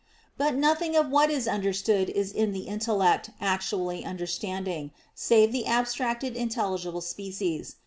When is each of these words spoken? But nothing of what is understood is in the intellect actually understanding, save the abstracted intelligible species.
But 0.35 0.55
nothing 0.55 0.95
of 0.95 1.11
what 1.11 1.29
is 1.29 1.47
understood 1.47 2.09
is 2.09 2.31
in 2.31 2.53
the 2.53 2.61
intellect 2.61 3.29
actually 3.39 4.03
understanding, 4.03 4.89
save 5.13 5.51
the 5.51 5.67
abstracted 5.67 6.35
intelligible 6.35 7.01
species. 7.01 7.75